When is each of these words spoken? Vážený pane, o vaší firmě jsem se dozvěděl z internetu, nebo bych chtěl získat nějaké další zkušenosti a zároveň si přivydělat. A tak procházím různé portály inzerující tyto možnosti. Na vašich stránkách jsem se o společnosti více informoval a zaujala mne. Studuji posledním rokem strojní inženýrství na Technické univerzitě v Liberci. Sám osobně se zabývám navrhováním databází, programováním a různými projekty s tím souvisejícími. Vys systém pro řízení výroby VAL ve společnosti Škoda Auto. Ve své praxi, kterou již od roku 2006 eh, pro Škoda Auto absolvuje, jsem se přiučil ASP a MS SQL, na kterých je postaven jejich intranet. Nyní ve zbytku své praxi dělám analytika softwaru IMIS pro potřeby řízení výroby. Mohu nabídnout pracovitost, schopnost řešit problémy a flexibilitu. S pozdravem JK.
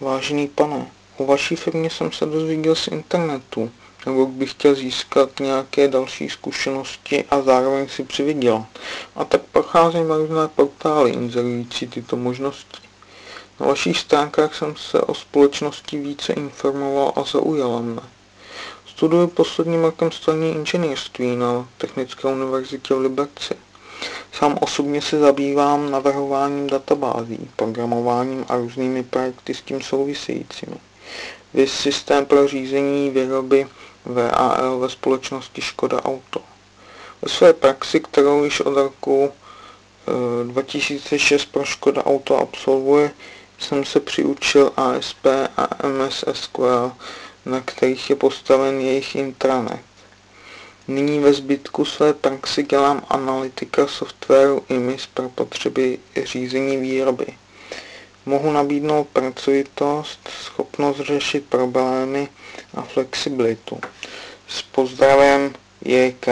Vážený 0.00 0.48
pane, 0.48 0.90
o 1.16 1.26
vaší 1.26 1.56
firmě 1.56 1.90
jsem 1.90 2.12
se 2.12 2.26
dozvěděl 2.26 2.74
z 2.74 2.88
internetu, 2.88 3.70
nebo 4.06 4.26
bych 4.26 4.50
chtěl 4.50 4.74
získat 4.74 5.40
nějaké 5.40 5.88
další 5.88 6.28
zkušenosti 6.28 7.24
a 7.30 7.42
zároveň 7.42 7.88
si 7.88 8.04
přivydělat. 8.04 8.66
A 9.16 9.24
tak 9.24 9.42
procházím 9.42 10.10
různé 10.10 10.48
portály 10.48 11.10
inzerující 11.10 11.86
tyto 11.86 12.16
možnosti. 12.16 12.78
Na 13.60 13.66
vašich 13.66 13.98
stránkách 13.98 14.54
jsem 14.54 14.76
se 14.76 15.00
o 15.00 15.14
společnosti 15.14 15.98
více 16.00 16.32
informoval 16.32 17.12
a 17.16 17.24
zaujala 17.24 17.80
mne. 17.80 18.02
Studuji 18.86 19.28
posledním 19.28 19.84
rokem 19.84 20.12
strojní 20.12 20.50
inženýrství 20.50 21.36
na 21.36 21.68
Technické 21.78 22.28
univerzitě 22.28 22.94
v 22.94 23.00
Liberci. 23.00 23.54
Sám 24.40 24.58
osobně 24.60 25.02
se 25.02 25.18
zabývám 25.18 25.90
navrhováním 25.90 26.66
databází, 26.66 27.50
programováním 27.56 28.44
a 28.48 28.56
různými 28.56 29.02
projekty 29.02 29.54
s 29.54 29.62
tím 29.62 29.80
souvisejícími. 29.80 30.76
Vys 31.54 31.72
systém 31.72 32.26
pro 32.26 32.48
řízení 32.48 33.10
výroby 33.10 33.66
VAL 34.04 34.78
ve 34.78 34.88
společnosti 34.88 35.62
Škoda 35.62 36.04
Auto. 36.04 36.40
Ve 37.22 37.28
své 37.28 37.52
praxi, 37.52 38.00
kterou 38.00 38.44
již 38.44 38.60
od 38.60 38.74
roku 38.74 39.32
2006 40.44 41.42
eh, 41.42 41.52
pro 41.52 41.64
Škoda 41.64 42.04
Auto 42.04 42.36
absolvuje, 42.38 43.10
jsem 43.58 43.84
se 43.84 44.00
přiučil 44.00 44.72
ASP 44.76 45.26
a 45.56 45.86
MS 45.86 46.24
SQL, 46.32 46.92
na 47.46 47.60
kterých 47.60 48.10
je 48.10 48.16
postaven 48.16 48.80
jejich 48.80 49.14
intranet. 49.14 49.89
Nyní 50.90 51.18
ve 51.18 51.32
zbytku 51.32 51.84
své 51.84 52.14
praxi 52.14 52.62
dělám 52.62 53.02
analytika 53.08 53.86
softwaru 53.86 54.62
IMIS 54.68 55.06
pro 55.06 55.28
potřeby 55.28 55.98
řízení 56.24 56.76
výroby. 56.76 57.26
Mohu 58.26 58.52
nabídnout 58.52 59.08
pracovitost, 59.12 60.28
schopnost 60.42 61.00
řešit 61.00 61.44
problémy 61.48 62.28
a 62.74 62.82
flexibilitu. 62.82 63.80
S 64.48 64.62
pozdravem 64.62 65.54
JK. 65.84 66.26